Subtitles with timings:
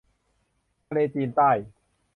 [0.87, 1.51] ทะเลจีนใต้